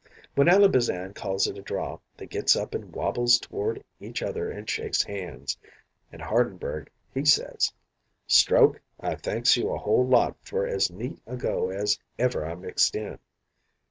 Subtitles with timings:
[0.33, 4.51] "When Ally Bazan calls it a draw, they gits up and wobbles toward each other
[4.51, 5.59] an' shakes hands,
[6.11, 7.71] and Hardenberg he says:
[8.25, 12.55] "'Stroke, I thanks you a whole lot for as neat a go as ever I
[12.55, 13.19] mixed in.'